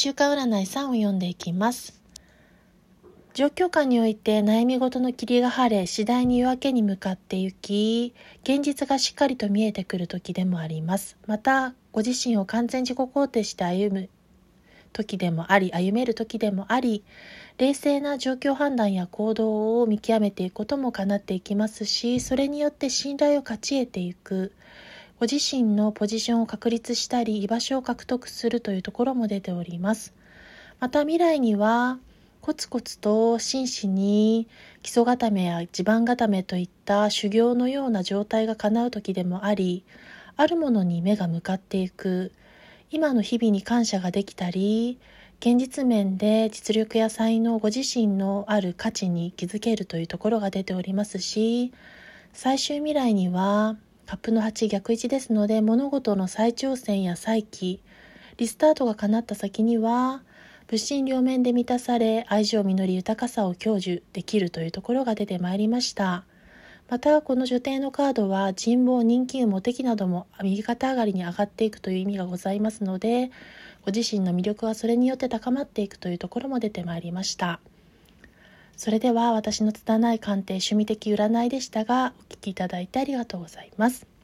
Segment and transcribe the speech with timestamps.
[0.00, 2.00] 週間占い3を読んでいきます。
[3.34, 8.14] 状況下において悩み事の霧が晴れ、次第に夜明けに向かって行き、
[8.44, 11.16] 現実がしっかりと見えてくる時でもあります。
[11.26, 14.08] また、ご自身を完全自己肯定して歩む
[14.92, 17.02] 時でもあり、歩める時でもあり、
[17.56, 24.52] 冷静な状況判断や行動を見極めていくことも叶っていきますし、それによって信頼を勝ち得ていく、
[25.20, 30.14] ご自身のポジションを確立したり、居場所を獲得するというところも出ております。
[30.78, 31.98] また未来には、
[32.40, 34.46] コツコツと真摯に
[34.80, 39.82] 基礎固めや地盤固めといった修行のような状態が叶う時でもあり、
[40.36, 42.30] あるものに目が向かっていく、
[42.92, 44.98] 今の日々に感謝ができたり、
[45.40, 51.72] 現実面で実力や才能ご自身のある価値に気づけるというところが出ておりますし、
[52.32, 53.76] 最終未来には
[54.08, 57.82] カップの8逆位置ですので物事の再挑戦や再起
[58.38, 60.22] リスタートが叶った先には
[60.66, 66.24] 物心両面で満たされ愛情実り豊かさを享受できるというところが出てまいりました。
[66.88, 73.30] またこの女帝のカードは人望人気運モテ期なども右肩上がりに上がっていくという意味がございますので
[73.84, 77.60] ご自身の魅力はそれによって高まっていくというところも出てまいりました。
[78.78, 84.17] それでは私の拙い鑑定趣味的占いでしたがお聴きいただいてありがとうございます。